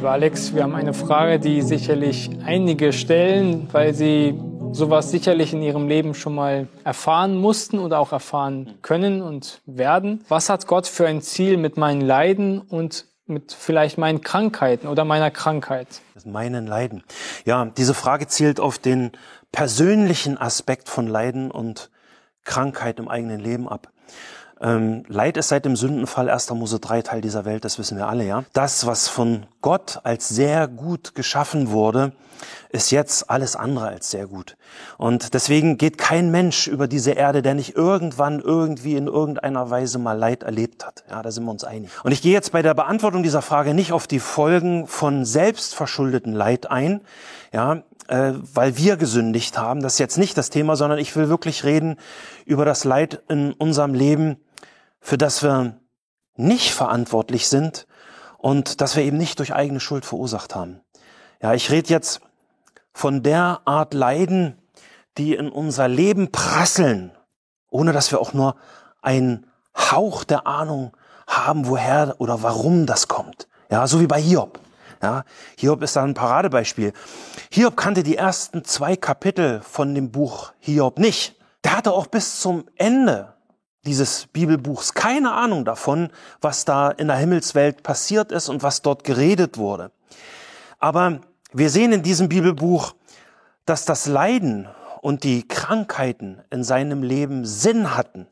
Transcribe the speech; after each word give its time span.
Lieber 0.00 0.12
Alex, 0.12 0.54
wir 0.54 0.62
haben 0.62 0.74
eine 0.74 0.94
Frage, 0.94 1.38
die 1.38 1.60
sicherlich 1.60 2.30
einige 2.42 2.90
stellen, 2.94 3.68
weil 3.70 3.92
sie 3.92 4.34
sowas 4.72 5.10
sicherlich 5.10 5.52
in 5.52 5.60
ihrem 5.60 5.88
Leben 5.88 6.14
schon 6.14 6.34
mal 6.34 6.68
erfahren 6.84 7.36
mussten 7.36 7.78
oder 7.78 7.98
auch 7.98 8.10
erfahren 8.10 8.78
können 8.80 9.20
und 9.20 9.60
werden. 9.66 10.24
Was 10.30 10.48
hat 10.48 10.66
Gott 10.66 10.86
für 10.86 11.06
ein 11.06 11.20
Ziel 11.20 11.58
mit 11.58 11.76
meinen 11.76 12.00
Leiden 12.00 12.62
und 12.62 13.08
mit 13.26 13.52
vielleicht 13.52 13.98
meinen 13.98 14.22
Krankheiten 14.22 14.88
oder 14.88 15.04
meiner 15.04 15.30
Krankheit? 15.30 15.86
Meinen 16.24 16.66
Leiden. 16.66 17.04
Ja, 17.44 17.66
diese 17.66 17.92
Frage 17.92 18.26
zielt 18.26 18.58
auf 18.58 18.78
den 18.78 19.12
persönlichen 19.52 20.38
Aspekt 20.38 20.88
von 20.88 21.08
Leiden 21.08 21.50
und 21.50 21.90
Krankheit 22.44 23.00
im 23.00 23.08
eigenen 23.08 23.38
Leben 23.40 23.68
ab. 23.68 23.88
Ähm, 24.60 25.04
Leid 25.08 25.36
ist 25.36 25.48
seit 25.48 25.64
dem 25.64 25.76
Sündenfall 25.76 26.28
1. 26.28 26.50
Mose 26.50 26.80
3 26.80 27.02
Teil 27.02 27.20
dieser 27.20 27.44
Welt, 27.44 27.64
das 27.64 27.78
wissen 27.78 27.96
wir 27.96 28.08
alle, 28.08 28.24
ja. 28.24 28.44
Das, 28.52 28.86
was 28.86 29.08
von 29.08 29.46
Gott 29.62 30.00
als 30.02 30.28
sehr 30.28 30.68
gut 30.68 31.14
geschaffen 31.14 31.70
wurde, 31.70 32.12
ist 32.70 32.90
jetzt 32.90 33.30
alles 33.30 33.56
andere 33.56 33.88
als 33.88 34.10
sehr 34.10 34.26
gut. 34.26 34.56
Und 34.98 35.34
deswegen 35.34 35.78
geht 35.78 35.98
kein 35.98 36.30
Mensch 36.30 36.66
über 36.66 36.88
diese 36.88 37.12
Erde, 37.12 37.42
der 37.42 37.54
nicht 37.54 37.74
irgendwann 37.74 38.40
irgendwie 38.40 38.96
in 38.96 39.06
irgendeiner 39.06 39.70
Weise 39.70 39.98
mal 39.98 40.16
Leid 40.16 40.42
erlebt 40.42 40.86
hat. 40.86 41.04
Ja, 41.10 41.22
da 41.22 41.30
sind 41.30 41.44
wir 41.44 41.50
uns 41.50 41.64
einig. 41.64 41.90
Und 42.02 42.12
ich 42.12 42.22
gehe 42.22 42.32
jetzt 42.32 42.52
bei 42.52 42.62
der 42.62 42.74
Beantwortung 42.74 43.22
dieser 43.22 43.42
Frage 43.42 43.74
nicht 43.74 43.92
auf 43.92 44.06
die 44.06 44.20
Folgen 44.20 44.86
von 44.86 45.24
selbstverschuldeten 45.24 46.32
Leid 46.32 46.70
ein, 46.70 47.00
ja, 47.52 47.82
äh, 48.08 48.32
weil 48.54 48.76
wir 48.76 48.96
gesündigt 48.96 49.58
haben. 49.58 49.82
Das 49.82 49.94
ist 49.94 49.98
jetzt 49.98 50.18
nicht 50.18 50.36
das 50.36 50.50
Thema, 50.50 50.76
sondern 50.76 50.98
ich 50.98 51.14
will 51.16 51.28
wirklich 51.28 51.64
reden 51.64 51.96
über 52.44 52.64
das 52.64 52.84
Leid 52.84 53.22
in 53.28 53.52
unserem 53.52 53.94
Leben, 53.94 54.36
für 55.00 55.18
das 55.18 55.42
wir 55.42 55.78
nicht 56.36 56.72
verantwortlich 56.72 57.48
sind 57.48 57.86
und 58.38 58.80
das 58.80 58.96
wir 58.96 59.02
eben 59.02 59.16
nicht 59.16 59.38
durch 59.38 59.54
eigene 59.54 59.80
Schuld 59.80 60.04
verursacht 60.04 60.54
haben. 60.54 60.80
Ja, 61.42 61.54
ich 61.54 61.70
rede 61.70 61.88
jetzt 61.88 62.20
von 62.92 63.22
der 63.22 63.60
Art 63.64 63.94
Leiden, 63.94 64.58
die 65.18 65.34
in 65.34 65.48
unser 65.50 65.88
Leben 65.88 66.32
prasseln, 66.32 67.12
ohne 67.68 67.92
dass 67.92 68.10
wir 68.10 68.20
auch 68.20 68.32
nur 68.32 68.56
einen 69.02 69.46
Hauch 69.76 70.24
der 70.24 70.46
Ahnung 70.46 70.96
haben, 71.26 71.66
woher 71.66 72.16
oder 72.18 72.42
warum 72.42 72.86
das 72.86 73.08
kommt. 73.08 73.48
Ja, 73.70 73.86
so 73.86 74.00
wie 74.00 74.06
bei 74.06 74.20
Hiob. 74.20 74.58
Ja, 75.02 75.24
Hiob 75.56 75.82
ist 75.82 75.96
da 75.96 76.02
ein 76.02 76.14
Paradebeispiel. 76.14 76.92
Hiob 77.50 77.76
kannte 77.76 78.02
die 78.02 78.16
ersten 78.16 78.64
zwei 78.64 78.96
Kapitel 78.96 79.62
von 79.62 79.94
dem 79.94 80.10
Buch 80.10 80.52
Hiob 80.58 80.98
nicht. 80.98 81.36
Der 81.64 81.76
hatte 81.76 81.92
auch 81.92 82.06
bis 82.06 82.40
zum 82.40 82.64
Ende 82.76 83.34
dieses 83.86 84.26
Bibelbuchs 84.26 84.94
keine 84.94 85.32
Ahnung 85.32 85.64
davon, 85.64 86.10
was 86.40 86.64
da 86.64 86.90
in 86.90 87.08
der 87.08 87.16
Himmelswelt 87.16 87.82
passiert 87.82 88.32
ist 88.32 88.48
und 88.48 88.62
was 88.62 88.82
dort 88.82 89.04
geredet 89.04 89.56
wurde. 89.56 89.90
Aber 90.78 91.20
wir 91.52 91.70
sehen 91.70 91.92
in 91.92 92.02
diesem 92.02 92.28
Bibelbuch, 92.28 92.94
dass 93.64 93.84
das 93.84 94.06
Leiden 94.06 94.68
und 95.00 95.24
die 95.24 95.46
Krankheiten 95.46 96.42
in 96.50 96.64
seinem 96.64 97.02
Leben 97.02 97.46
Sinn 97.46 97.96
hatten 97.96 98.26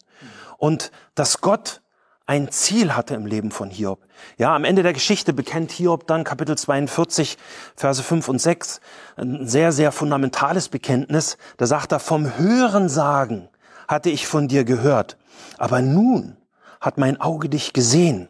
und 0.58 0.90
dass 1.14 1.40
Gott 1.40 1.80
ein 2.26 2.50
Ziel 2.50 2.94
hatte 2.94 3.14
im 3.14 3.24
Leben 3.24 3.50
von 3.50 3.70
Hiob. 3.70 4.00
Ja, 4.36 4.54
am 4.54 4.64
Ende 4.64 4.82
der 4.82 4.92
Geschichte 4.92 5.32
bekennt 5.32 5.72
Hiob 5.72 6.06
dann 6.06 6.24
Kapitel 6.24 6.58
42, 6.58 7.38
Verse 7.74 8.02
5 8.02 8.28
und 8.28 8.38
6 8.38 8.80
ein 9.16 9.48
sehr, 9.48 9.72
sehr 9.72 9.92
fundamentales 9.92 10.68
Bekenntnis. 10.68 11.38
Da 11.56 11.66
sagt 11.66 11.92
er, 11.92 12.00
vom 12.00 12.36
Hören 12.36 12.90
sagen 12.90 13.48
hatte 13.88 14.10
ich 14.10 14.26
von 14.26 14.46
dir 14.46 14.64
gehört, 14.64 15.16
aber 15.56 15.82
nun 15.82 16.36
hat 16.80 16.98
mein 16.98 17.20
Auge 17.20 17.48
dich 17.48 17.72
gesehen. 17.72 18.28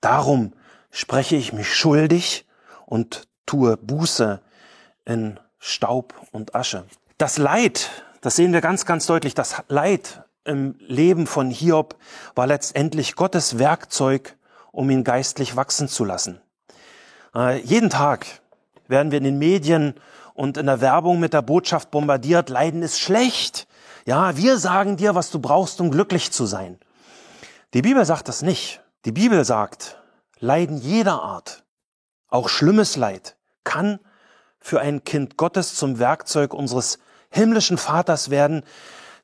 Darum 0.00 0.52
spreche 0.90 1.36
ich 1.36 1.52
mich 1.52 1.72
schuldig 1.72 2.46
und 2.86 3.28
tue 3.46 3.76
Buße 3.76 4.40
in 5.04 5.38
Staub 5.58 6.14
und 6.32 6.54
Asche. 6.54 6.84
Das 7.18 7.38
Leid, 7.38 7.90
das 8.20 8.36
sehen 8.36 8.52
wir 8.52 8.60
ganz, 8.60 8.86
ganz 8.86 9.06
deutlich, 9.06 9.34
das 9.34 9.62
Leid 9.68 10.24
im 10.44 10.74
Leben 10.78 11.26
von 11.26 11.50
Hiob 11.50 11.96
war 12.34 12.46
letztendlich 12.46 13.16
Gottes 13.16 13.58
Werkzeug, 13.58 14.36
um 14.72 14.90
ihn 14.90 15.04
geistlich 15.04 15.56
wachsen 15.56 15.88
zu 15.88 16.04
lassen. 16.04 16.40
Äh, 17.34 17.60
jeden 17.60 17.90
Tag 17.90 18.26
werden 18.88 19.10
wir 19.10 19.18
in 19.18 19.24
den 19.24 19.38
Medien 19.38 19.94
und 20.34 20.56
in 20.56 20.66
der 20.66 20.80
Werbung 20.80 21.20
mit 21.20 21.32
der 21.32 21.42
Botschaft 21.42 21.90
bombardiert, 21.90 22.48
Leiden 22.50 22.82
ist 22.82 23.00
schlecht. 23.00 23.66
Ja, 24.06 24.36
wir 24.36 24.58
sagen 24.58 24.96
dir, 24.96 25.14
was 25.14 25.30
du 25.30 25.38
brauchst, 25.38 25.80
um 25.80 25.90
glücklich 25.90 26.30
zu 26.30 26.44
sein. 26.44 26.78
Die 27.72 27.82
Bibel 27.82 28.04
sagt 28.04 28.28
das 28.28 28.42
nicht. 28.42 28.82
Die 29.06 29.12
Bibel 29.12 29.44
sagt, 29.44 29.98
Leiden 30.38 30.76
jeder 30.76 31.22
Art, 31.22 31.64
auch 32.28 32.48
schlimmes 32.48 32.96
Leid, 32.96 33.36
kann 33.64 33.98
für 34.60 34.80
ein 34.80 35.04
Kind 35.04 35.36
Gottes 35.36 35.74
zum 35.74 35.98
Werkzeug 35.98 36.52
unseres 36.52 36.98
himmlischen 37.30 37.78
Vaters 37.78 38.28
werden, 38.28 38.64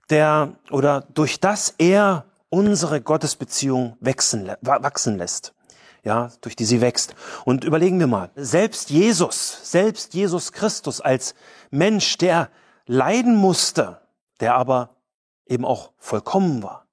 der 0.08 0.54
oder 0.70 1.02
durch 1.12 1.40
das 1.40 1.74
er 1.78 2.24
unsere 2.48 3.00
Gottesbeziehung 3.00 3.96
wachsen, 4.00 4.50
wachsen 4.62 5.18
lässt. 5.18 5.54
Ja, 6.02 6.30
durch 6.40 6.56
die 6.56 6.64
sie 6.64 6.80
wächst. 6.80 7.14
Und 7.44 7.64
überlegen 7.64 8.00
wir 8.00 8.06
mal, 8.06 8.30
selbst 8.34 8.88
Jesus, 8.88 9.70
selbst 9.70 10.14
Jesus 10.14 10.52
Christus 10.52 11.02
als 11.02 11.34
Mensch, 11.70 12.16
der 12.16 12.48
leiden 12.86 13.34
musste, 13.34 13.99
der 14.40 14.54
aber 14.54 14.90
eben 15.46 15.64
auch 15.64 15.92
vollkommen 15.98 16.62
war, 16.62 16.86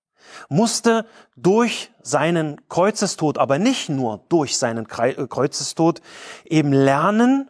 musste 0.50 1.06
durch 1.36 1.92
seinen 2.02 2.68
Kreuzestod, 2.70 3.38
aber 3.38 3.60
nicht 3.60 3.90
nur 3.90 4.26
durch 4.30 4.58
seinen 4.58 4.86
äh, 4.86 5.28
Kreuzestod, 5.28 6.02
eben 6.46 6.74
lernen, 6.74 7.50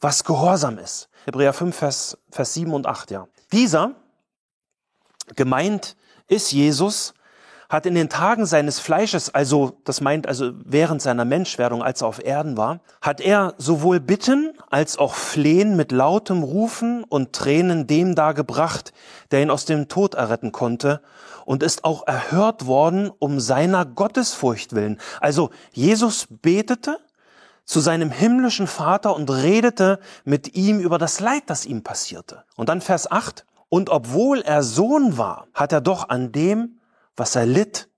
was 0.00 0.24
Gehorsam 0.24 0.78
ist. 0.78 1.08
Hebräer 1.24 1.52
5, 1.52 1.76
Vers, 1.76 2.18
Vers 2.30 2.54
7 2.54 2.72
und 2.72 2.86
8, 2.86 3.10
ja. 3.10 3.28
Dieser, 3.52 3.92
gemeint 5.36 5.96
ist 6.26 6.52
Jesus, 6.52 7.14
hat 7.68 7.84
in 7.84 7.94
den 7.94 8.08
Tagen 8.08 8.46
seines 8.46 8.80
Fleisches, 8.80 9.34
also 9.34 9.78
das 9.84 10.00
meint 10.00 10.26
also 10.26 10.52
während 10.64 11.02
seiner 11.02 11.26
Menschwerdung, 11.26 11.82
als 11.82 12.00
er 12.00 12.08
auf 12.08 12.24
Erden 12.24 12.56
war, 12.56 12.80
hat 13.02 13.20
er 13.20 13.54
sowohl 13.58 14.00
Bitten 14.00 14.52
als 14.70 14.98
auch 14.98 15.14
Flehen 15.14 15.76
mit 15.76 15.92
lautem 15.92 16.42
Rufen 16.42 17.04
und 17.04 17.34
Tränen 17.34 17.86
dem 17.86 18.14
dargebracht, 18.14 18.92
der 19.30 19.42
ihn 19.42 19.50
aus 19.50 19.66
dem 19.66 19.88
Tod 19.88 20.14
erretten 20.14 20.50
konnte 20.50 21.02
und 21.44 21.62
ist 21.62 21.84
auch 21.84 22.06
erhört 22.06 22.66
worden 22.66 23.10
um 23.18 23.38
seiner 23.38 23.84
Gottesfurcht 23.84 24.74
willen. 24.74 24.98
Also 25.20 25.50
Jesus 25.72 26.26
betete 26.30 26.98
zu 27.66 27.80
seinem 27.80 28.10
himmlischen 28.10 28.66
Vater 28.66 29.14
und 29.14 29.30
redete 29.30 29.98
mit 30.24 30.54
ihm 30.54 30.80
über 30.80 30.96
das 30.96 31.20
Leid, 31.20 31.42
das 31.46 31.66
ihm 31.66 31.82
passierte. 31.82 32.44
Und 32.56 32.70
dann 32.70 32.80
Vers 32.80 33.10
8. 33.10 33.44
Und 33.68 33.90
obwohl 33.90 34.40
er 34.40 34.62
Sohn 34.62 35.18
war, 35.18 35.48
hat 35.52 35.72
er 35.72 35.82
doch 35.82 36.08
an 36.08 36.32
dem, 36.32 36.77
was 37.18 37.36
er 37.36 37.46
litt, 37.46 37.88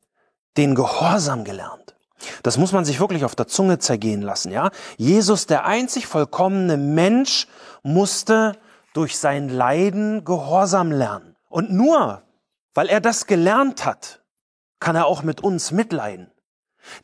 den 0.57 0.75
Gehorsam 0.75 1.45
gelernt. 1.45 1.95
Das 2.43 2.59
muss 2.59 2.73
man 2.73 2.85
sich 2.85 3.01
wirklich 3.01 3.25
auf 3.25 3.35
der 3.35 3.47
Zunge 3.47 3.79
zergehen 3.79 4.21
lassen, 4.21 4.53
ja? 4.53 4.71
Jesus, 4.97 5.47
der 5.47 5.65
einzig 5.65 6.07
vollkommene 6.07 6.77
Mensch, 6.77 7.47
musste 7.83 8.59
durch 8.93 9.19
sein 9.19 9.49
Leiden 9.49 10.25
Gehorsam 10.25 10.93
lernen. 10.93 11.37
Und 11.49 11.73
nur 11.73 12.23
weil 12.75 12.89
er 12.89 13.01
das 13.01 13.27
gelernt 13.27 13.85
hat, 13.85 14.23
kann 14.79 14.97
er 14.97 15.07
auch 15.07 15.23
mit 15.23 15.43
uns 15.43 15.73
mitleiden. 15.73 16.31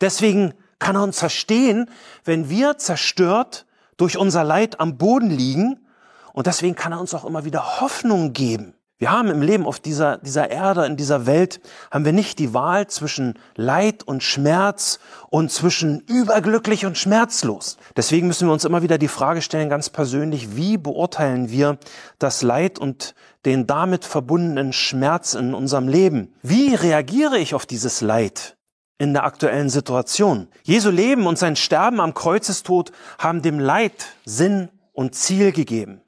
Deswegen 0.01 0.55
kann 0.79 0.97
er 0.97 1.03
uns 1.03 1.19
verstehen, 1.19 1.91
wenn 2.25 2.49
wir 2.49 2.79
zerstört 2.79 3.67
durch 3.97 4.17
unser 4.17 4.45
Leid 4.45 4.81
am 4.81 4.97
Boden 4.97 5.31
liegen. 5.31 5.87
Und 6.33 6.47
deswegen 6.47 6.77
kann 6.77 6.93
er 6.93 7.01
uns 7.01 7.15
auch 7.15 7.25
immer 7.25 7.45
wieder 7.45 7.81
Hoffnung 7.81 8.33
geben. 8.33 8.75
Wir 8.99 9.11
haben 9.11 9.29
im 9.29 9.43
Leben 9.43 9.67
auf 9.67 9.79
dieser, 9.79 10.17
dieser 10.19 10.51
Erde, 10.51 10.87
in 10.87 10.97
dieser 10.97 11.27
Welt, 11.27 11.61
haben 11.91 12.07
wir 12.07 12.15
nicht 12.15 12.39
die 12.39 12.55
Wahl 12.55 12.87
zwischen 12.87 13.39
Leid 13.55 14.03
und 14.05 14.23
Schmerz 14.23 15.01
und 15.29 15.53
zwischen 15.53 16.01
überglücklich 16.01 16.87
und 16.87 16.97
schmerzlos. 16.97 17.77
Deswegen 17.95 18.27
müssen 18.27 18.49
wir 18.49 18.55
uns 18.55 18.65
immer 18.65 18.81
wieder 18.81 18.97
die 18.97 19.09
Frage 19.09 19.43
stellen, 19.43 19.69
ganz 19.69 19.91
persönlich, 19.91 20.57
wie 20.57 20.79
beurteilen 20.79 21.51
wir 21.51 21.77
das 22.19 22.41
Leid 22.41 22.79
und 22.79 23.15
den 23.45 23.67
damit 23.67 24.07
verbundenen 24.07 24.73
Schmerz 24.73 25.35
in 25.35 25.53
unserem 25.53 25.89
Leben? 25.89 26.33
Wie 26.41 26.75
reagiere 26.75 27.39
ich 27.39 27.55
auf 27.55 27.67
dieses 27.67 28.01
Leid? 28.01 28.57
in 28.99 29.13
der 29.13 29.25
aktuellen 29.25 29.69
Situation. 29.69 30.49
Jesu 30.63 30.89
Leben 30.89 31.27
und 31.27 31.39
sein 31.39 31.55
Sterben 31.55 32.01
am 32.01 32.15
Kreuzestod 32.15 32.93
haben 33.19 33.43
dem 33.43 33.59
Leid 33.59 33.93
Sinn 34.25 34.71
und 34.95 35.15
Ziel 35.15 35.53
gegeben. 35.53 36.01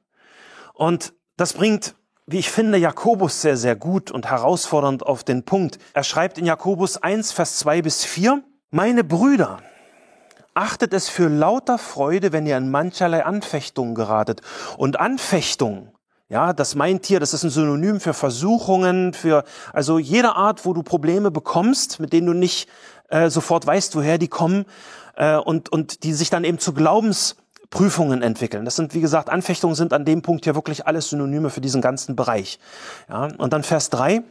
Und 0.73 1.12
das 1.37 1.52
bringt 1.52 1.94
wie 2.30 2.38
ich 2.38 2.50
finde, 2.50 2.76
Jakobus 2.76 3.40
sehr, 3.40 3.56
sehr 3.56 3.75
gut 3.75 4.10
und 4.10 4.26
herausfordernd 4.26 5.02
auf 5.02 5.25
den 5.25 5.44
Punkt. 5.44 5.78
Er 5.94 6.04
schreibt 6.04 6.36
in 6.36 6.44
Jakobus 6.44 6.98
1, 6.98 7.32
Vers 7.32 7.56
2 7.58 7.80
bis 7.80 8.04
4, 8.04 8.42
Meine 8.70 9.02
Brüder, 9.02 9.60
achtet 10.52 10.92
es 10.92 11.08
für 11.08 11.28
lauter 11.28 11.78
Freude, 11.78 12.32
wenn 12.32 12.46
ihr 12.46 12.58
in 12.58 12.70
mancherlei 12.70 13.25
Anfechtungen 13.25 13.94
geratet. 13.94 14.42
Und 14.76 15.00
Anfechtung 15.00 15.92
Ja, 16.28 16.52
das 16.52 16.75
meint 16.75 17.06
hier, 17.06 17.19
das 17.19 17.32
ist 17.32 17.44
ein 17.44 17.50
Synonym 17.50 18.00
für 18.00 18.12
Versuchungen, 18.12 19.14
für 19.14 19.44
also 19.72 19.98
jede 19.98 20.34
Art, 20.34 20.66
wo 20.66 20.74
du 20.74 20.82
Probleme 20.82 21.31
bekommst, 21.31 21.98
mit 21.98 22.12
denen 22.12 22.26
du 22.26 22.34
nicht 22.34 22.69
äh, 23.08 23.31
sofort 23.31 23.66
weißt, 23.66 23.96
woher 23.96 24.19
die 24.19 24.28
kommen 24.28 24.66
äh, 25.16 25.36
und 25.36 25.70
und 25.70 26.02
die 26.02 26.12
sich 26.12 26.28
dann 26.28 26.44
eben 26.44 26.58
zu 26.58 26.74
Glaubensprüfungen 27.70 28.23
entwickeln. 28.23 28.65
Das 28.65 28.76
sind 28.76 28.94
wie 28.94 29.00
gesagt 29.00 29.29
Anfechtungen 29.29 29.75
sind 29.75 29.93
an 29.93 30.05
dem 30.05 30.23
Punkt 30.23 30.47
ja 30.47 30.55
wirklich 30.55 30.87
alles 30.87 31.11
Synonyme 31.11 31.50
für 31.50 31.61
diesen 31.61 31.81
ganzen 31.81 32.17
Bereich. 32.17 32.59
Ja, 33.09 33.29
und 33.38 33.53
dann 33.53 33.62
Vers 33.62 33.91
drei: 33.91 34.23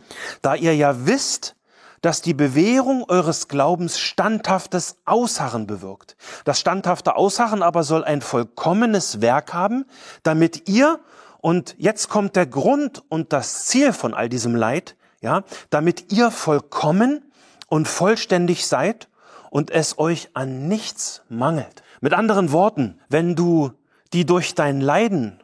Da 0.42 0.56
ihr 0.56 0.76
ja 0.76 1.06
wisst, 1.06 1.56
dass 2.02 2.22
die 2.22 2.34
Bewährung 2.34 3.06
eures 3.08 3.48
Glaubens 3.48 4.00
standhaftes 4.00 4.98
Ausharren 5.06 5.68
bewirkt. 5.68 6.16
Das 6.46 6.60
standhafte 6.60 7.16
Ausharren 7.16 7.64
aber 7.64 7.84
soll 7.84 8.04
ein 8.04 8.22
vollkommenes 8.22 9.22
Werk 9.22 9.54
haben, 9.54 9.86
damit 10.24 10.68
ihr 10.70 11.00
und 11.40 11.76
jetzt 11.78 12.10
kommt 12.10 12.36
der 12.36 12.48
Grund 12.48 13.04
und 13.10 13.34
das 13.34 13.66
Ziel 13.66 13.94
von 13.94 14.14
all 14.14 14.30
diesem 14.30 14.56
Leid, 14.56 14.96
ja, 15.22 15.44
damit 15.70 16.12
ihr 16.12 16.32
vollkommen 16.32 17.32
und 17.68 17.88
vollständig 17.88 18.68
seid 18.68 19.08
und 19.50 19.72
es 19.72 19.98
euch 19.98 20.30
an 20.34 20.68
nichts 20.68 21.22
mangelt. 21.30 21.84
Mit 22.02 22.14
anderen 22.14 22.52
Worten, 22.52 23.00
wenn 23.10 23.36
du 23.36 23.72
die 24.14 24.26
durch 24.26 24.56
dein 24.56 24.82
Leiden 24.82 25.42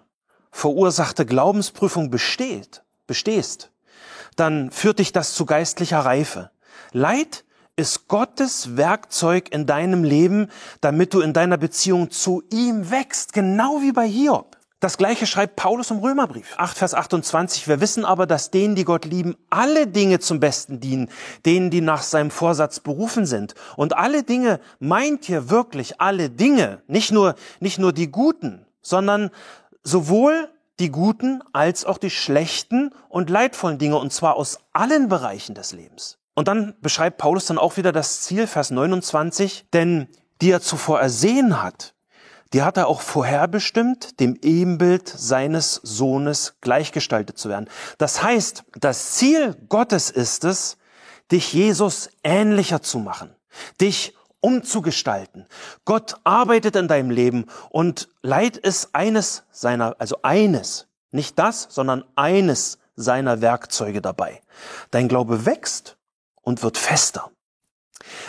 verursachte 0.52 1.26
Glaubensprüfung 1.26 2.10
besteht, 2.10 2.84
bestehst, 3.08 3.72
dann 4.36 4.72
führt 4.72 5.00
dich 5.00 5.12
das 5.12 5.34
zu 5.34 5.46
geistlicher 5.46 6.00
Reife. 6.00 6.52
Leid 6.92 7.44
ist 7.76 8.08
Gottes 8.08 8.78
Werkzeug 8.78 9.52
in 9.52 9.66
deinem 9.66 10.04
Leben, 10.04 10.50
damit 10.82 11.14
du 11.14 11.22
in 11.22 11.34
deiner 11.34 11.58
Beziehung 11.58 12.12
zu 12.12 12.44
ihm 12.52 12.92
wächst, 12.92 13.34
genau 13.34 13.82
wie 13.82 13.92
bei 13.92 14.08
Hiob. 14.08 14.58
Das 14.84 14.98
gleiche 14.98 15.26
schreibt 15.28 15.56
Paulus 15.56 15.92
im 15.92 16.00
Römerbrief. 16.00 16.56
8 16.58 16.78
Vers 16.78 16.94
28. 16.94 17.70
Wir 17.70 17.80
wissen 17.80 18.04
aber, 18.04 18.28
dass 18.28 18.52
denen, 18.52 18.76
die 18.76 18.84
Gott 18.84 19.06
lieben, 19.06 19.38
alle 19.50 19.88
Dinge 19.88 20.20
zum 20.20 20.42
Besten 20.42 20.82
dienen, 20.82 21.10
denen, 21.46 21.70
die 21.70 21.80
nach 21.80 22.04
seinem 22.04 22.32
Vorsatz 22.32 22.82
berufen 22.82 23.26
sind. 23.26 23.56
Und 23.78 23.96
alle 23.96 24.24
Dinge 24.24 24.60
meint 24.80 25.24
hier 25.24 25.50
wirklich 25.50 26.02
alle 26.02 26.30
Dinge, 26.30 26.82
nicht 26.88 27.14
nur, 27.14 27.36
nicht 27.62 27.80
nur 27.80 27.94
die 27.94 28.12
guten, 28.12 28.66
sondern 28.82 29.30
sowohl 29.84 30.50
die 30.82 30.92
guten 30.92 31.42
als 31.54 31.86
auch 31.86 31.98
die 31.98 32.10
schlechten 32.10 32.90
und 33.08 33.30
leidvollen 33.30 33.78
Dinge, 33.78 33.96
und 33.96 34.12
zwar 34.12 34.36
aus 34.36 34.60
allen 34.74 35.08
Bereichen 35.08 35.56
des 35.56 35.72
Lebens. 35.72 36.18
Und 36.34 36.50
dann 36.50 36.76
beschreibt 36.82 37.20
Paulus 37.20 37.46
dann 37.46 37.58
auch 37.58 37.78
wieder 37.78 37.94
das 37.94 38.24
Ziel, 38.24 38.48
Vers 38.48 38.70
29, 38.70 39.66
denn 39.72 40.10
die 40.42 40.52
er 40.52 40.60
zuvor 40.60 41.00
ersehen 41.00 41.64
hat, 41.64 41.93
die 42.54 42.62
hat 42.62 42.78
er 42.78 42.88
auch 42.88 43.02
vorherbestimmt, 43.02 44.20
dem 44.20 44.38
Ebenbild 44.42 45.10
seines 45.10 45.76
Sohnes 45.84 46.56
gleichgestaltet 46.62 47.38
zu 47.38 47.50
werden. 47.50 47.68
Das 47.98 48.24
heißt, 48.24 48.64
das 48.80 49.14
Ziel 49.14 49.56
Gottes 49.70 50.10
ist 50.12 50.44
es, 50.44 50.78
dich 51.32 51.52
Jesus 51.52 52.10
ähnlicher 52.24 52.82
zu 52.82 53.00
machen, 53.00 53.36
dich 53.82 54.16
umzugestalten. 54.40 55.48
Gott 55.86 56.18
arbeitet 56.24 56.76
in 56.76 56.88
deinem 56.88 57.10
Leben 57.10 57.46
und 57.70 58.10
Leid 58.22 58.58
ist 58.58 58.94
eines 58.94 59.44
seiner, 59.52 59.96
also 60.00 60.18
eines, 60.22 60.88
nicht 61.12 61.40
das, 61.40 61.68
sondern 61.70 62.04
eines 62.16 62.78
seiner 62.96 63.42
Werkzeuge 63.42 64.02
dabei. 64.02 64.42
Dein 64.92 65.08
Glaube 65.08 65.46
wächst 65.46 65.98
und 66.42 66.62
wird 66.62 66.78
fester. 66.78 67.32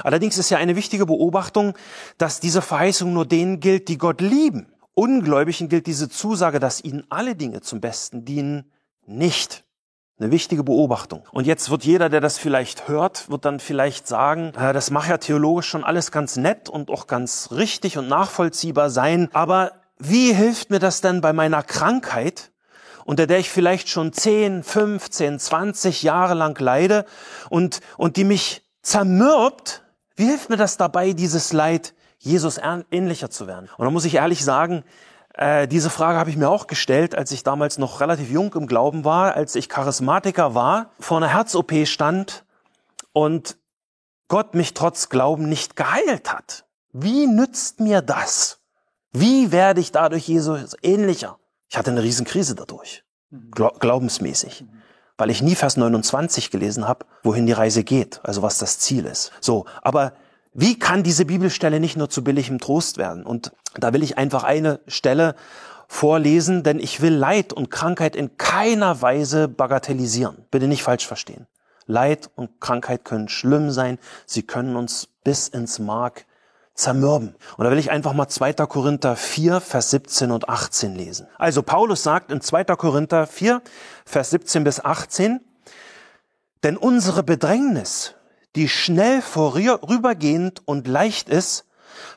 Allerdings 0.02 0.38
ist 0.38 0.50
ja 0.50 0.58
eine 0.58 0.76
wichtige 0.76 1.06
Beobachtung, 1.06 1.74
dass 2.18 2.40
diese 2.40 2.62
Verheißung 2.62 3.12
nur 3.12 3.26
denen 3.26 3.60
gilt, 3.60 3.88
die 3.88 3.98
Gott 3.98 4.20
lieben. 4.20 4.72
Ungläubigen 4.94 5.68
gilt 5.68 5.86
diese 5.86 6.08
Zusage, 6.08 6.60
dass 6.60 6.82
ihnen 6.82 7.04
alle 7.08 7.34
Dinge 7.34 7.60
zum 7.60 7.80
Besten 7.80 8.24
dienen, 8.24 8.70
nicht. 9.06 9.64
Eine 10.18 10.30
wichtige 10.30 10.62
Beobachtung. 10.62 11.24
Und 11.32 11.46
jetzt 11.46 11.70
wird 11.70 11.84
jeder, 11.84 12.08
der 12.08 12.20
das 12.20 12.38
vielleicht 12.38 12.86
hört, 12.86 13.28
wird 13.28 13.44
dann 13.44 13.58
vielleicht 13.58 14.06
sagen, 14.06 14.52
das 14.54 14.92
mag 14.92 15.08
ja 15.08 15.18
theologisch 15.18 15.66
schon 15.66 15.82
alles 15.82 16.12
ganz 16.12 16.36
nett 16.36 16.68
und 16.68 16.88
auch 16.90 17.08
ganz 17.08 17.48
richtig 17.50 17.98
und 17.98 18.06
nachvollziehbar 18.06 18.90
sein, 18.90 19.28
aber 19.32 19.72
wie 19.98 20.32
hilft 20.32 20.70
mir 20.70 20.78
das 20.78 21.00
denn 21.00 21.20
bei 21.20 21.32
meiner 21.32 21.62
Krankheit, 21.64 22.52
unter 23.04 23.26
der 23.26 23.38
ich 23.38 23.50
vielleicht 23.50 23.88
schon 23.88 24.12
10, 24.12 24.62
15, 24.62 25.38
20 25.38 26.02
Jahre 26.02 26.34
lang 26.34 26.58
leide 26.60 27.06
und, 27.50 27.80
und 27.96 28.16
die 28.16 28.24
mich 28.24 28.63
zermürbt, 28.84 29.82
wie 30.14 30.26
hilft 30.26 30.50
mir 30.50 30.56
das 30.56 30.76
dabei, 30.76 31.12
dieses 31.12 31.52
Leid 31.52 31.94
Jesus 32.18 32.60
ähnlicher 32.90 33.30
zu 33.30 33.48
werden? 33.48 33.68
Und 33.76 33.84
da 33.84 33.90
muss 33.90 34.04
ich 34.04 34.14
ehrlich 34.14 34.44
sagen, 34.44 34.84
äh, 35.34 35.66
diese 35.66 35.90
Frage 35.90 36.18
habe 36.18 36.30
ich 36.30 36.36
mir 36.36 36.48
auch 36.48 36.68
gestellt, 36.68 37.16
als 37.16 37.32
ich 37.32 37.42
damals 37.42 37.78
noch 37.78 38.00
relativ 38.00 38.30
jung 38.30 38.54
im 38.54 38.68
Glauben 38.68 39.04
war, 39.04 39.34
als 39.34 39.56
ich 39.56 39.68
Charismatiker 39.68 40.54
war, 40.54 40.90
vor 41.00 41.16
einer 41.16 41.28
Herz-OP 41.28 41.86
stand 41.86 42.44
und 43.12 43.56
Gott 44.28 44.54
mich 44.54 44.74
trotz 44.74 45.08
Glauben 45.08 45.48
nicht 45.48 45.74
geheilt 45.74 46.32
hat. 46.32 46.66
Wie 46.92 47.26
nützt 47.26 47.80
mir 47.80 48.00
das? 48.00 48.60
Wie 49.12 49.50
werde 49.50 49.80
ich 49.80 49.90
dadurch 49.90 50.28
Jesus 50.28 50.76
ähnlicher? 50.82 51.38
Ich 51.68 51.76
hatte 51.76 51.90
eine 51.90 52.02
Riesenkrise 52.02 52.54
dadurch, 52.54 53.04
glaubensmäßig 53.30 54.64
weil 55.16 55.30
ich 55.30 55.42
nie 55.42 55.54
Vers 55.54 55.76
29 55.76 56.50
gelesen 56.50 56.88
habe, 56.88 57.06
wohin 57.22 57.46
die 57.46 57.52
Reise 57.52 57.84
geht, 57.84 58.20
also 58.24 58.42
was 58.42 58.58
das 58.58 58.78
Ziel 58.78 59.04
ist. 59.04 59.32
So, 59.40 59.64
aber 59.82 60.12
wie 60.52 60.78
kann 60.78 61.02
diese 61.02 61.24
Bibelstelle 61.24 61.80
nicht 61.80 61.96
nur 61.96 62.08
zu 62.10 62.22
billigem 62.22 62.58
Trost 62.58 62.96
werden? 62.96 63.24
Und 63.24 63.52
da 63.76 63.92
will 63.92 64.02
ich 64.02 64.18
einfach 64.18 64.44
eine 64.44 64.80
Stelle 64.86 65.34
vorlesen, 65.88 66.62
denn 66.62 66.78
ich 66.78 67.00
will 67.00 67.14
Leid 67.14 67.52
und 67.52 67.70
Krankheit 67.70 68.16
in 68.16 68.36
keiner 68.36 69.02
Weise 69.02 69.48
bagatellisieren. 69.48 70.44
Bitte 70.50 70.68
nicht 70.68 70.82
falsch 70.82 71.06
verstehen. 71.06 71.46
Leid 71.86 72.30
und 72.34 72.60
Krankheit 72.60 73.04
können 73.04 73.28
schlimm 73.28 73.70
sein, 73.70 73.98
sie 74.26 74.42
können 74.42 74.76
uns 74.76 75.08
bis 75.22 75.48
ins 75.48 75.78
Mark 75.78 76.24
zermürben. 76.74 77.36
Und 77.56 77.64
da 77.64 77.70
will 77.70 77.78
ich 77.78 77.90
einfach 77.90 78.12
mal 78.12 78.28
2. 78.28 78.52
Korinther 78.66 79.16
4, 79.16 79.60
Vers 79.60 79.90
17 79.90 80.30
und 80.30 80.48
18 80.48 80.94
lesen. 80.94 81.28
Also 81.38 81.62
Paulus 81.62 82.02
sagt 82.02 82.32
in 82.32 82.40
2. 82.40 82.64
Korinther 82.76 83.26
4, 83.26 83.62
Vers 84.04 84.30
17 84.30 84.64
bis 84.64 84.84
18, 84.84 85.40
denn 86.64 86.76
unsere 86.76 87.22
Bedrängnis, 87.22 88.14
die 88.56 88.68
schnell 88.68 89.22
vorübergehend 89.22 90.62
und 90.66 90.88
leicht 90.88 91.28
ist, 91.28 91.66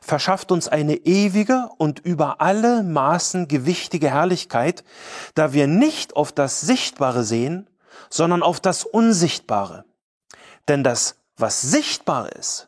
verschafft 0.02 0.52
uns 0.52 0.68
eine 0.68 0.96
ewige 0.96 1.70
und 1.78 2.00
über 2.00 2.42
alle 2.42 2.84
Maßen 2.84 3.48
gewichtige 3.48 4.10
Herrlichkeit, 4.10 4.84
da 5.36 5.54
wir 5.54 5.68
nicht 5.68 6.16
auf 6.16 6.32
das 6.32 6.62
Sichtbare 6.62 7.24
sehen, 7.24 7.70
sondern 8.10 8.42
auf 8.42 8.60
das 8.60 8.84
Unsichtbare. 8.84 9.86
Denn 10.68 10.84
das, 10.84 11.18
was 11.36 11.62
sichtbar 11.62 12.32
ist, 12.34 12.67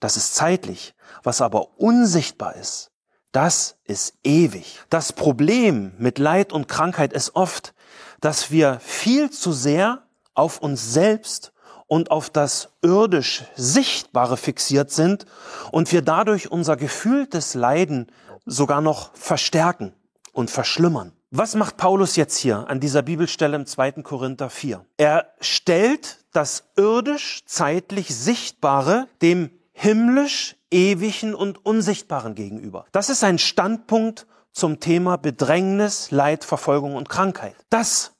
das 0.00 0.16
ist 0.16 0.34
zeitlich, 0.34 0.94
was 1.22 1.40
aber 1.40 1.78
unsichtbar 1.78 2.56
ist, 2.56 2.90
das 3.32 3.76
ist 3.84 4.14
ewig. 4.24 4.80
Das 4.90 5.12
Problem 5.12 5.92
mit 5.98 6.18
Leid 6.18 6.52
und 6.52 6.66
Krankheit 6.66 7.12
ist 7.12 7.36
oft, 7.36 7.74
dass 8.20 8.50
wir 8.50 8.80
viel 8.80 9.30
zu 9.30 9.52
sehr 9.52 10.02
auf 10.34 10.58
uns 10.58 10.92
selbst 10.92 11.52
und 11.86 12.10
auf 12.10 12.30
das 12.30 12.70
irdisch 12.82 13.44
Sichtbare 13.56 14.36
fixiert 14.36 14.90
sind 14.90 15.26
und 15.70 15.92
wir 15.92 16.02
dadurch 16.02 16.50
unser 16.50 16.76
gefühltes 16.76 17.54
Leiden 17.54 18.10
sogar 18.46 18.80
noch 18.80 19.14
verstärken 19.14 19.92
und 20.32 20.50
verschlimmern. 20.50 21.12
Was 21.30 21.54
macht 21.54 21.76
Paulus 21.76 22.16
jetzt 22.16 22.38
hier 22.38 22.68
an 22.68 22.80
dieser 22.80 23.02
Bibelstelle 23.02 23.56
im 23.56 23.66
2. 23.66 24.02
Korinther 24.02 24.50
4? 24.50 24.84
Er 24.96 25.32
stellt 25.40 26.18
das 26.32 26.64
irdisch 26.76 27.42
zeitlich 27.46 28.14
Sichtbare 28.14 29.06
dem 29.22 29.50
himmlisch, 29.80 30.56
ewigen 30.70 31.34
und 31.34 31.64
unsichtbaren 31.64 32.34
gegenüber. 32.34 32.84
Das 32.92 33.08
ist 33.08 33.24
ein 33.24 33.38
Standpunkt 33.38 34.26
zum 34.52 34.78
Thema 34.78 35.16
Bedrängnis, 35.16 36.10
Leid, 36.10 36.44
Verfolgung 36.44 36.96
und 36.96 37.08
Krankheit. 37.08 37.56
Das, 37.70 38.12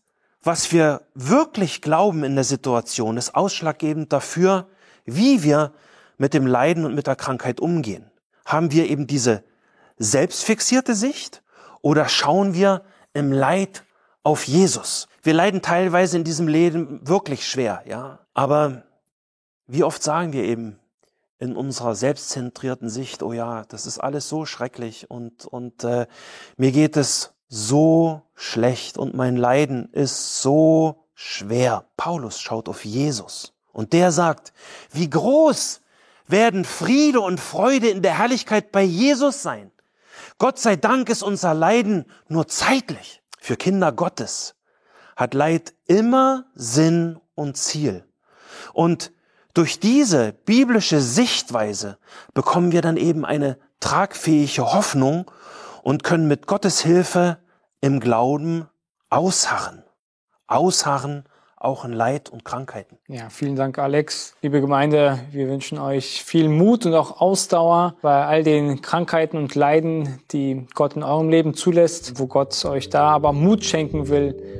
was 0.42 0.72
wir 0.72 1.02
wirklich 1.14 1.82
glauben 1.82 2.24
in 2.24 2.34
der 2.34 2.44
Situation, 2.44 3.18
ist 3.18 3.34
ausschlaggebend 3.34 4.10
dafür, 4.10 4.68
wie 5.04 5.42
wir 5.42 5.72
mit 6.16 6.32
dem 6.32 6.46
Leiden 6.46 6.86
und 6.86 6.94
mit 6.94 7.06
der 7.06 7.16
Krankheit 7.16 7.60
umgehen. 7.60 8.10
Haben 8.46 8.72
wir 8.72 8.88
eben 8.88 9.06
diese 9.06 9.44
selbstfixierte 9.98 10.94
Sicht 10.94 11.42
oder 11.82 12.08
schauen 12.08 12.54
wir 12.54 12.84
im 13.12 13.32
Leid 13.32 13.84
auf 14.22 14.44
Jesus? 14.44 15.08
Wir 15.22 15.34
leiden 15.34 15.60
teilweise 15.60 16.16
in 16.16 16.24
diesem 16.24 16.48
Leben 16.48 17.06
wirklich 17.06 17.46
schwer, 17.46 17.82
ja. 17.86 18.20
Aber 18.32 18.84
wie 19.66 19.84
oft 19.84 20.02
sagen 20.02 20.32
wir 20.32 20.44
eben, 20.44 20.79
in 21.40 21.56
unserer 21.56 21.94
selbstzentrierten 21.94 22.90
Sicht, 22.90 23.22
oh 23.22 23.32
ja, 23.32 23.64
das 23.64 23.86
ist 23.86 23.98
alles 23.98 24.28
so 24.28 24.44
schrecklich 24.44 25.10
und, 25.10 25.46
und 25.46 25.84
äh, 25.84 26.06
mir 26.58 26.70
geht 26.70 26.98
es 26.98 27.34
so 27.48 28.22
schlecht 28.34 28.98
und 28.98 29.14
mein 29.14 29.36
Leiden 29.36 29.90
ist 29.92 30.42
so 30.42 31.06
schwer. 31.14 31.86
Paulus 31.96 32.40
schaut 32.40 32.68
auf 32.68 32.84
Jesus 32.84 33.54
und 33.72 33.94
der 33.94 34.12
sagt, 34.12 34.52
wie 34.92 35.08
groß 35.08 35.80
werden 36.26 36.66
Friede 36.66 37.20
und 37.20 37.40
Freude 37.40 37.88
in 37.88 38.02
der 38.02 38.18
Herrlichkeit 38.18 38.70
bei 38.70 38.82
Jesus 38.82 39.42
sein. 39.42 39.72
Gott 40.38 40.58
sei 40.58 40.76
Dank 40.76 41.08
ist 41.08 41.22
unser 41.22 41.54
Leiden 41.54 42.04
nur 42.28 42.48
zeitlich. 42.48 43.22
Für 43.40 43.56
Kinder 43.56 43.92
Gottes 43.92 44.54
hat 45.16 45.32
Leid 45.32 45.74
immer 45.86 46.44
Sinn 46.54 47.18
und 47.34 47.56
Ziel. 47.56 48.04
Und 48.74 49.12
durch 49.54 49.80
diese 49.80 50.32
biblische 50.32 51.00
Sichtweise 51.00 51.98
bekommen 52.34 52.72
wir 52.72 52.82
dann 52.82 52.96
eben 52.96 53.24
eine 53.24 53.58
tragfähige 53.80 54.72
Hoffnung 54.72 55.30
und 55.82 56.04
können 56.04 56.28
mit 56.28 56.46
Gottes 56.46 56.80
Hilfe 56.80 57.38
im 57.80 58.00
Glauben 58.00 58.68
ausharren. 59.08 59.82
Ausharren 60.46 61.24
auch 61.60 61.84
in 61.84 61.92
Leid 61.92 62.30
und 62.30 62.44
Krankheiten. 62.44 62.96
Ja, 63.06 63.28
vielen 63.28 63.54
Dank, 63.54 63.78
Alex. 63.78 64.34
Liebe 64.40 64.62
Gemeinde, 64.62 65.18
wir 65.30 65.46
wünschen 65.48 65.78
euch 65.78 66.24
viel 66.24 66.48
Mut 66.48 66.86
und 66.86 66.94
auch 66.94 67.20
Ausdauer 67.20 67.96
bei 68.00 68.24
all 68.24 68.42
den 68.42 68.80
Krankheiten 68.80 69.36
und 69.36 69.54
Leiden, 69.54 70.20
die 70.32 70.66
Gott 70.74 70.96
in 70.96 71.02
eurem 71.02 71.28
Leben 71.28 71.52
zulässt, 71.52 72.18
wo 72.18 72.26
Gott 72.26 72.64
euch 72.64 72.88
da 72.88 73.10
aber 73.10 73.34
Mut 73.34 73.62
schenken 73.62 74.08
will, 74.08 74.59